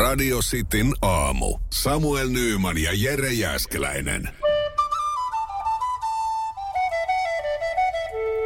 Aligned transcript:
Radio 0.00 0.38
Cityn 0.38 0.94
aamu. 1.02 1.58
Samuel 1.70 2.28
Nyyman 2.28 2.78
ja 2.78 2.90
Jere 2.94 3.32
Jäskeläinen. 3.32 4.28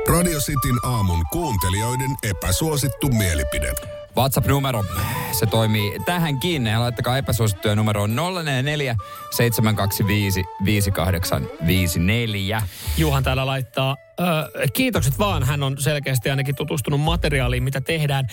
Radio 0.08 0.38
Cityn 0.38 0.78
aamun 0.84 1.24
kuuntelijoiden 1.32 2.16
epäsuosittu 2.22 3.08
mielipide. 3.08 3.72
WhatsApp-numero, 4.16 4.84
se 5.32 5.46
toimii 5.46 5.98
tähänkin. 6.04 6.66
Ja 6.66 6.80
laittakaa 6.80 7.18
epäsuosittuja 7.18 7.74
numeroon 7.74 8.16
044 8.16 8.96
725 9.30 10.44
5854. 10.64 12.62
Juhan 12.96 13.24
täällä 13.24 13.46
laittaa, 13.46 13.96
ö, 14.20 14.24
kiitokset 14.72 15.18
vaan, 15.18 15.42
hän 15.42 15.62
on 15.62 15.76
selkeästi 15.78 16.30
ainakin 16.30 16.54
tutustunut 16.54 17.00
materiaaliin, 17.00 17.62
mitä 17.62 17.80
tehdään. 17.80 18.26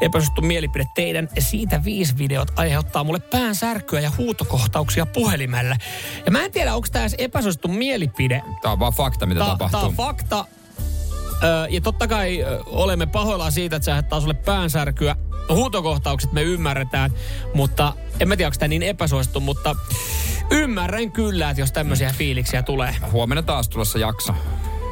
Epäsuosittu 0.00 0.42
mielipide 0.42 0.84
teidän 0.94 1.28
siitä 1.38 1.84
viisi 1.84 2.18
videot 2.18 2.48
aiheuttaa 2.56 3.04
mulle 3.04 3.20
pään 3.20 3.54
särkyä 3.54 4.00
ja 4.00 4.12
huutokohtauksia 4.18 5.06
puhelimelle. 5.06 5.76
Ja 6.26 6.32
mä 6.32 6.44
en 6.44 6.52
tiedä, 6.52 6.74
onko 6.74 6.88
tämä 6.92 7.02
edes 7.02 7.14
epäsuosittu 7.18 7.68
mielipide. 7.68 8.42
Tämä 8.62 8.72
on 8.72 8.78
vaan 8.78 8.92
fakta, 8.92 9.26
mitä 9.26 9.40
Tämä 9.40 9.50
tapahtuu. 9.50 9.80
on 9.80 9.94
fakta. 9.94 10.44
Ja 11.70 11.80
totta 11.80 12.08
kai 12.08 12.44
olemme 12.66 13.06
pahoillaan 13.06 13.52
siitä, 13.52 13.76
että 13.76 13.84
se 13.84 13.92
aiheuttaa 13.92 14.20
sulle 14.20 14.34
päänsärkyä. 14.34 15.16
Huutokohtaukset 15.48 16.32
me 16.32 16.42
ymmärretään, 16.42 17.12
mutta 17.54 17.92
en 18.20 18.28
mä 18.28 18.36
tiedä, 18.36 18.48
onko 18.48 18.58
tämä 18.58 18.68
niin 18.68 18.82
epäsuosittu, 18.82 19.40
mutta 19.40 19.76
ymmärrän 20.50 21.12
kyllä, 21.12 21.50
että 21.50 21.60
jos 21.60 21.72
tämmöisiä 21.72 22.14
fiiliksiä 22.18 22.62
tulee. 22.62 22.96
Huomenna 23.12 23.42
taas 23.42 23.68
tulossa 23.68 23.98
jakso. 23.98 24.34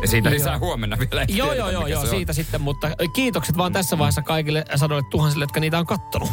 Ja 0.02 0.08
siitä 0.08 0.28
Joo. 0.28 0.34
lisää 0.34 0.58
huomenna 0.58 0.98
vielä. 0.98 1.24
Joo, 1.28 1.48
tiedetä, 1.48 1.54
joo, 1.56 1.70
joo, 1.70 1.86
joo 1.86 2.00
on. 2.00 2.08
siitä 2.08 2.32
sitten, 2.32 2.60
mutta 2.60 2.90
kiitokset 3.14 3.56
vaan 3.56 3.72
tässä 3.72 3.98
vaiheessa 3.98 4.22
kaikille 4.22 4.64
sadoille 4.74 5.08
tuhansille, 5.10 5.42
jotka 5.42 5.60
niitä 5.60 5.78
on 5.78 5.86
kattonut. 5.86 6.30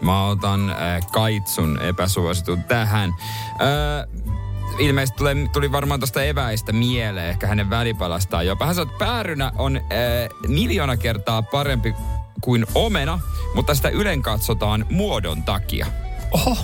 Mä 0.00 0.26
otan 0.26 0.70
äh, 0.70 1.06
Kaitsun 1.12 1.82
epäsuositun 1.82 2.62
tähän. 2.64 3.14
Äh, 3.50 4.36
ilmeisesti 4.78 5.18
tuli, 5.18 5.48
tuli 5.52 5.72
varmaan 5.72 6.00
tuosta 6.00 6.22
eväistä 6.22 6.72
mieleen, 6.72 7.28
ehkä 7.28 7.46
hänen 7.46 7.70
välipalastaan 7.70 8.46
jopa. 8.46 8.66
Hän 8.66 8.74
sanoi, 8.74 8.92
että 8.92 9.04
päärynä 9.04 9.52
on 9.58 9.76
äh, 9.76 9.82
miljoona 10.48 10.96
kertaa 10.96 11.42
parempi 11.42 11.94
kuin 12.40 12.66
omena, 12.74 13.20
mutta 13.54 13.74
sitä 13.74 13.88
ylen 13.88 14.22
katsotaan 14.22 14.86
muodon 14.90 15.42
takia. 15.42 15.86
Oho, 16.30 16.56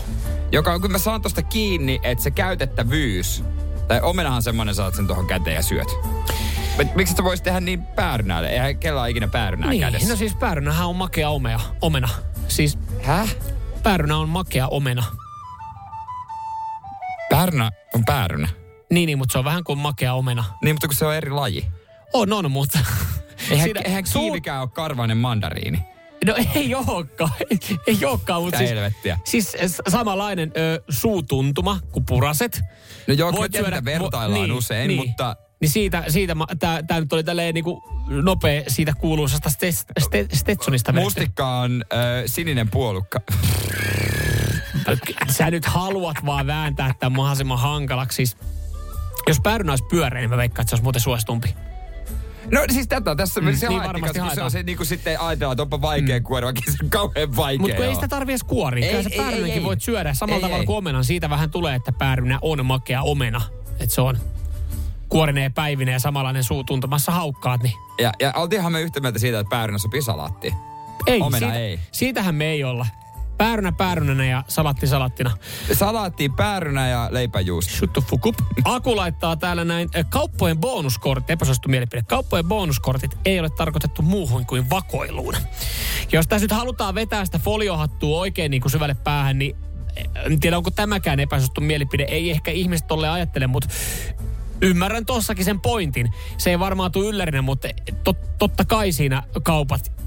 Joka 0.52 0.72
on, 0.72 0.80
kun 0.80 0.92
mä 0.92 0.98
saan 0.98 1.22
tosta 1.22 1.42
kiinni, 1.42 2.00
että 2.02 2.24
se 2.24 2.30
käytettävyys, 2.30 3.44
tai 3.88 4.00
omenahan 4.00 4.42
semmonen, 4.42 4.74
saat 4.74 4.94
sen 4.94 5.06
tuohon 5.06 5.26
käteen 5.26 5.56
ja 5.56 5.62
syöt. 5.62 5.88
Mut 6.76 6.94
Miksi 6.94 7.14
sä 7.14 7.24
voisit 7.24 7.44
tehdä 7.44 7.60
niin 7.60 7.82
päärynälle? 7.82 8.48
Eihän 8.48 8.78
kellään 8.78 9.10
ikinä 9.10 9.28
päärynää 9.28 9.70
niin. 9.70 9.80
kädessä. 9.80 10.08
No 10.08 10.16
siis 10.16 10.34
päärynähän 10.34 10.88
on 10.88 10.96
makea 10.96 11.30
omea, 11.30 11.60
omena. 11.80 12.08
Siis 12.48 12.78
Häh? 13.02 13.36
päärynä 13.82 14.16
on 14.16 14.28
makea 14.28 14.68
omena. 14.68 15.04
Päärynä 17.30 17.70
on 17.94 18.04
päärynä. 18.04 18.48
Niin, 18.90 19.06
niin, 19.06 19.18
mutta 19.18 19.32
se 19.32 19.38
on 19.38 19.44
vähän 19.44 19.64
kuin 19.64 19.78
makea 19.78 20.14
omena. 20.14 20.44
Niin, 20.62 20.74
mutta 20.74 20.86
kun 20.88 20.96
se 20.96 21.06
on 21.06 21.14
eri 21.14 21.30
laji. 21.30 21.66
On, 22.12 22.32
on, 22.32 22.50
mutta... 22.50 22.78
Eihän, 23.50 23.64
Siinä 23.66 23.80
eihän 23.84 24.06
suu- 24.06 24.22
kiivikään 24.22 24.60
ole 24.60 24.68
karvainen 24.68 25.16
mandariini. 25.16 25.78
No 26.26 26.34
ei 26.54 26.74
olekaan, 26.74 27.30
ei, 27.50 27.58
ei 27.86 28.04
olekaan, 28.04 28.42
mutta 28.42 28.58
siis, 28.58 28.70
helvettiä? 28.70 29.18
siis 29.24 29.56
samanlainen 29.88 30.52
ö, 30.56 30.82
suutuntuma 30.88 31.78
kuin 31.92 32.06
puraset. 32.06 32.60
No 33.06 33.14
joo, 33.14 33.32
Voit 33.32 33.52
mitä 33.52 33.84
vertaillaan 33.84 34.50
vo- 34.50 34.52
usein, 34.52 34.92
mutta... 34.96 35.36
Niin 35.60 35.70
siitä, 35.70 36.04
siitä 36.08 36.36
tämä 36.58 37.00
nyt 37.00 37.12
oli 37.12 37.24
tälleen 37.24 37.54
niinku 37.54 37.82
nopea 38.08 38.62
siitä 38.68 38.92
kuuluisasta 38.98 39.50
ste, 39.50 39.72
ste, 39.72 40.26
Stetsonista. 40.32 40.92
Mustikka 40.92 41.58
on 41.58 41.84
äh, 41.92 41.98
sininen 42.26 42.70
puolukka. 42.70 43.20
Sä 45.28 45.50
nyt 45.50 45.64
haluat 45.64 46.16
vaan 46.26 46.46
vääntää 46.46 46.94
tämän 46.98 47.16
mahdollisimman 47.16 47.58
hankalaksi. 47.58 48.16
Siis, 48.16 48.36
jos 49.28 49.40
päärynä 49.40 49.72
olisi 49.72 49.84
pyöreä, 49.84 50.20
niin 50.20 50.30
mä 50.30 50.36
veikkaan, 50.36 50.62
että 50.62 50.70
se 50.70 50.74
olisi 50.74 50.82
muuten 50.82 51.02
suositumpi. 51.02 51.54
No 52.50 52.60
siis 52.72 52.88
tätä 52.88 53.16
tässä 53.16 53.40
mm, 53.40 53.56
se 53.56 53.68
niin 53.68 53.82
varmasti 53.82 54.18
kun 54.18 54.30
se 54.34 54.42
on 54.42 54.50
se 54.50 54.62
niin 54.62 54.76
kuin 54.76 54.86
sitten 54.86 55.20
ajatellaan, 55.20 55.52
että 55.54 55.62
onpa 55.62 55.80
vaikea 55.80 56.18
mm. 56.18 56.24
kuori, 56.24 56.44
vaikka 56.44 56.62
se 56.72 56.76
on 56.84 56.90
kauhean 56.90 57.36
vaikea. 57.36 57.60
Mutta 57.60 57.84
ei 57.84 57.94
sitä 57.94 58.08
tarvi 58.08 58.32
edes 58.32 58.44
kuoria. 58.44 58.86
Ei, 58.86 58.90
Kyllä 58.90 59.02
se 59.02 59.08
ei, 59.08 59.20
ei, 59.20 59.24
päärynäkin 59.24 59.64
voit 59.64 59.82
syödä 59.82 60.14
samalla 60.14 60.36
Ei, 60.36 60.42
tavalla 60.42 60.60
ei. 60.60 60.66
kuin 60.66 60.76
omenan. 60.76 61.04
Siitä 61.04 61.30
vähän 61.30 61.50
tulee, 61.50 61.74
että 61.74 61.92
päärynä 61.92 62.38
on 62.42 62.66
makea 62.66 63.02
omena. 63.02 63.40
Että 63.80 63.94
se 63.94 64.00
on 64.00 64.18
kuorinen 65.08 65.44
ja 65.44 65.50
päivinen 65.50 65.92
ja 65.92 65.98
samanlainen 65.98 66.44
suu 66.44 66.64
tuntumassa 66.64 67.12
haukkaat. 67.12 67.62
Niin 67.62 67.74
Ja, 68.00 68.12
ja 68.20 68.32
oltiinhan 68.36 68.72
me 68.72 68.80
yhtä 68.80 69.00
mieltä 69.00 69.18
siitä, 69.18 69.38
että 69.40 69.50
päärynä 69.50 69.78
sopii 69.78 70.02
salaattiin. 70.02 70.54
ei, 71.06 71.20
Omena 71.20 71.38
siitä, 71.46 71.54
ei. 71.58 71.80
Siitähän 71.92 72.34
me 72.34 72.44
ei 72.46 72.64
olla. 72.64 72.86
Päärynä 73.42 73.72
päärynänä 73.72 74.24
ja 74.24 74.44
salatti 74.48 74.86
salattina. 74.86 75.30
Salaattiin 75.72 76.32
päärynä 76.32 76.88
ja 76.88 77.08
leipäjuusto. 77.10 77.72
Shut 77.72 77.92
the 77.92 78.02
fuck 78.10 78.26
up. 78.26 78.36
Aku 78.64 78.96
laittaa 78.96 79.36
täällä 79.36 79.64
näin. 79.64 79.88
ö, 79.96 80.04
Kauppojen 80.04 80.58
bonuskortit, 80.58 81.30
epäsuosittu 81.30 81.68
mielipide. 81.68 82.02
Kauppojen 82.02 82.44
bonuskortit 82.44 83.18
ei 83.24 83.40
ole 83.40 83.50
tarkoitettu 83.50 84.02
muuhun 84.02 84.46
kuin 84.46 84.70
vakoiluun. 84.70 85.34
Jos 86.12 86.26
tässä 86.26 86.44
nyt 86.44 86.52
halutaan 86.52 86.94
vetää 86.94 87.24
sitä 87.24 87.38
foliohattua 87.38 88.20
oikein 88.20 88.50
niin 88.50 88.60
kuin 88.62 88.72
syvälle 88.72 88.96
päähän, 89.04 89.38
niin 89.38 89.56
en 90.26 90.40
tiedä 90.40 90.56
onko 90.56 90.70
tämäkään 90.70 91.20
epäsuosittu 91.20 91.60
mielipide. 91.60 92.04
Ei 92.04 92.30
ehkä 92.30 92.50
ihmiset 92.50 92.86
tolle 92.86 93.08
ajattele, 93.08 93.46
mutta 93.46 93.68
ymmärrän 94.60 95.06
tossakin 95.06 95.44
sen 95.44 95.60
pointin. 95.60 96.12
Se 96.38 96.50
ei 96.50 96.58
varmaan 96.58 96.92
tule 96.92 97.08
yllärinä, 97.08 97.42
mutta 97.42 97.68
tot, 98.04 98.38
totta 98.38 98.64
kai 98.64 98.92
siinä 98.92 99.22
kaupat 99.42 100.01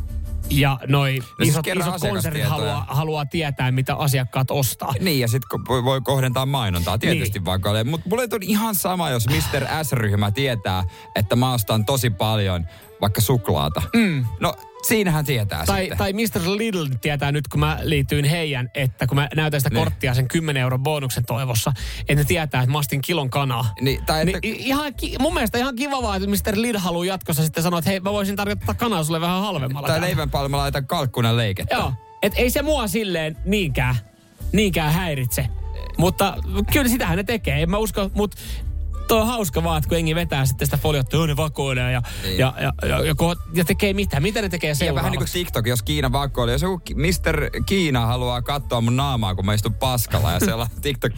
ja 0.50 0.80
noi 0.88 1.20
siis 1.38 1.50
isot, 1.50 1.66
kerran 1.66 1.90
isot 1.90 2.10
konsernit 2.10 2.44
haluaa, 2.44 2.86
haluaa 2.90 3.26
tietää, 3.26 3.72
mitä 3.72 3.96
asiakkaat 3.96 4.52
ostaa. 4.52 4.94
Niin, 5.00 5.20
ja 5.20 5.28
sitten 5.28 5.60
voi, 5.68 6.02
kohdentaa 6.02 6.46
mainontaa 6.46 6.98
tietysti 6.98 7.40
Niin. 7.40 7.46
vakoille. 7.46 7.84
Mutta 7.84 8.10
mulle 8.10 8.24
on 8.24 8.44
ihan 8.44 8.76
sama, 8.76 9.10
jos 9.10 9.28
Mr. 9.28 9.84
S-ryhmä 9.84 10.32
tietää, 10.32 10.84
että 11.16 11.36
mä 11.36 11.54
ostan 11.54 11.86
tosi 11.86 12.10
paljon 12.10 12.68
vaikka 13.02 13.22
suklaata. 13.22 13.82
Mm. 13.96 14.26
No, 14.40 14.54
siinähän 14.88 15.26
tietää 15.26 15.66
Tai, 15.66 15.80
sitten. 15.82 15.98
tai 15.98 16.14
Mr. 16.14 16.58
Lidl 16.58 16.86
tietää 17.02 17.32
nyt, 17.32 17.48
kun 17.48 17.60
mä 17.60 17.78
liityin 17.82 18.26
heidän, 18.26 18.70
että 18.74 19.08
kun 19.08 19.16
mä 19.16 19.28
näytän 19.36 19.60
sitä 19.62 19.70
Niin. 19.70 19.84
korttia 19.84 20.14
sen 20.14 20.28
10 20.28 20.62
euron 20.62 20.84
bonuksen 20.84 21.26
toivossa, 21.26 21.74
että 22.00 22.16
ne 22.16 22.24
tietää, 22.24 22.62
että 22.62 22.72
mä 22.72 22.78
ostin 22.78 23.02
kilon 23.02 23.30
kanaa. 23.30 23.74
Niin, 23.82 24.06
tai 24.06 24.22
että, 24.22 24.40
Niin, 24.44 24.56
ihan, 24.56 24.94
ki- 24.96 25.16
mun 25.20 25.34
mielestä 25.34 25.58
ihan 25.58 25.76
kiva 25.76 26.02
vaan, 26.02 26.24
että 26.24 26.52
Mr. 26.52 26.62
Lidl 26.62 26.78
haluaa 26.78 27.06
jatkossa 27.06 27.44
sitten 27.44 27.64
sanoa, 27.64 27.80
että 27.80 27.90
hei, 27.92 28.00
mä 28.00 28.12
voisin 28.12 28.36
tarjottaa 28.36 28.76
kanaa 28.76 29.04
sulle 29.04 29.22
vähän 29.22 29.42
halvemmalla. 29.42 29.88
tai 29.88 29.94
täällä. 29.96 30.08
leivänpäällä 30.08 30.50
mä 30.50 30.58
laitan 30.58 30.88
kalkkunan 30.88 31.38
leikettä. 31.38 31.76
Joo, 31.76 31.94
et 32.22 32.34
ei 32.36 32.50
se 32.50 32.62
mua 32.62 32.88
silleen 32.88 33.38
niinkään, 33.46 33.96
niinkään 34.52 34.94
häiritse. 34.94 35.48
Mutta 35.98 36.38
kyllä 36.74 36.90
sitähän 36.90 37.18
ne 37.18 37.24
tekee, 37.24 37.62
en 37.62 37.70
mä 37.70 37.78
usko, 37.78 38.10
mutta 38.14 38.38
toi 39.08 39.22
on 39.22 39.28
hauska 39.28 39.64
vaan, 39.64 39.78
että 39.78 39.88
kun 39.88 39.98
jengi 39.98 40.16
vetää 40.16 40.46
sitten 40.46 40.68
sitä 40.68 40.78
foliota, 40.78 41.16
"Joo, 41.16 41.26
ne 41.26 41.36
vakoilee 41.38 41.92
ja, 41.92 42.02
Niin. 42.24 42.38
ja, 42.40 42.54
ja, 42.62 42.74
ja, 42.90 43.00
ja, 43.06 43.14
ko- 43.14 43.42
ja, 43.54 43.66
tekee 43.66 43.94
mitä, 43.94 44.20
mitä 44.20 44.42
ne 44.42 44.50
tekee 44.50 44.70
Ja 44.70 44.76
seuraavaksi. 44.76 45.04
vähän 45.04 45.12
niin 45.12 45.20
kuin 45.20 45.32
TikTok, 45.34 45.68
jos 45.68 45.84
Kiina 45.84 46.12
vakoilee. 46.12 46.54
Jos 46.56 46.62
joku 46.62 46.80
Mr. 46.96 47.50
Kiina 47.66 48.06
haluaa 48.06 48.42
katsoa 48.42 48.82
mun 48.82 48.96
naamaa, 48.96 49.36
kun 49.36 49.46
mä 49.46 49.54
istun 49.54 49.74
paskalla 49.74 50.32
ja 50.32 50.40
siellä 50.40 50.68
TikTok 50.82 51.12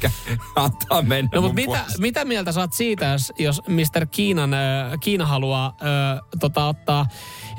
antaa 0.55 1.01
mennä 1.01 1.29
No 1.33 1.41
mun 1.41 1.49
mutta 1.49 1.55
mitä, 1.55 1.65
puolesta. 1.65 2.01
mitä 2.01 2.25
mieltä 2.25 2.51
saat 2.51 2.73
siitä, 2.73 3.05
jos, 3.05 3.33
jos 3.39 3.61
Mr. 3.67 4.05
Kiinan, 4.11 4.53
äh, 4.53 4.59
Kiina 4.99 5.25
haluaa 5.25 5.65
äh, 5.67 6.21
tota, 6.39 6.67
ottaa 6.67 7.05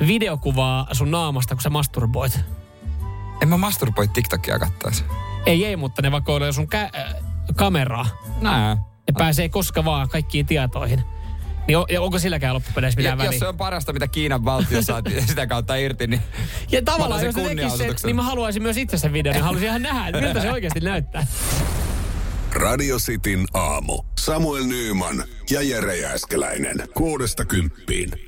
videokuvaa 0.07 0.87
sun 0.93 1.11
naamasta, 1.11 1.55
kun 1.55 1.63
sä 1.63 1.71
masturboit? 1.71 2.41
En 3.43 3.49
mä 3.49 3.57
masturboi 3.57 4.09
TikTokia 4.09 4.59
kattaisi. 4.59 5.05
Ei, 5.47 5.65
ei, 5.65 5.77
mutta 5.77 6.03
ne 6.03 6.11
vakoilee 6.13 6.53
sun 6.53 6.69
kä- 6.75 6.99
äh, 7.01 7.15
kameraa. 7.57 8.07
Nää. 8.41 8.88
Pääsee 9.19 9.49
koska 9.49 9.85
vaan 9.85 10.09
kaikkiin 10.09 10.47
tietoihin. 10.47 11.03
Niin 11.67 11.79
on, 11.79 11.87
ja 11.91 12.03
onko 12.03 12.19
silläkään 12.19 12.55
loppupeleissä 12.55 13.01
Ja, 13.01 13.03
mitään 13.03 13.19
jos 13.19 13.27
väliä? 13.27 13.39
se 13.39 13.49
on 13.49 13.57
parasta, 13.57 13.93
mitä 13.93 14.09
Kiinan 14.09 14.45
valtio 14.45 14.83
saa 14.83 15.03
sitä 15.27 15.47
kautta 15.47 15.77
irti, 15.77 16.07
niin 16.07 16.21
Ja 16.71 16.83
tavallaan, 16.83 17.25
jos 17.25 17.35
tekis 17.35 17.79
sen, 17.79 17.95
niin 18.05 18.17
mä 18.17 18.23
haluaisin 18.23 18.63
myös 18.63 18.77
itse 18.77 18.99
sen 18.99 19.13
videon, 19.13 19.35
niin 19.35 19.45
haluaisin 19.45 19.69
ihan 19.69 19.83
nähdä, 19.83 20.09
että 20.09 20.21
miltä 20.21 20.41
se 20.41 20.53
oikeasti 20.53 20.81
näyttää. 20.81 21.27
Radio 22.53 22.97
Cityn 22.99 23.47
aamu. 23.55 24.03
Samuel 24.19 24.65
Nyyman 24.65 25.25
ja 25.51 25.63
Jere 25.63 25.97
Jääskeläinen. 25.97 26.77
Kuudesta 26.95 27.45
kymppiin. 27.45 28.28